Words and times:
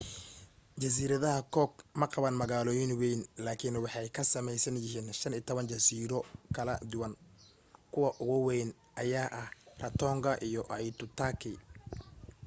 jasiiradaha 0.81 1.41
cook 1.55 1.73
maqaban 2.01 2.35
magaalooyin 2.41 2.93
wayn 3.01 3.21
laakin 3.45 3.75
waxay 3.83 4.07
ka 4.15 4.23
samaysan 4.33 4.77
yihiin 4.83 5.07
15 5.09 5.69
jasiiro 5.71 6.19
kala 6.55 6.73
duwan 6.91 7.13
kuwa 7.93 8.09
ugu 8.23 8.37
wayn 8.47 8.69
ayaa 9.01 9.29
ah 9.41 9.47
rarotonga 9.81 10.31
iyo 10.47 10.61
aitutaki 10.75 11.53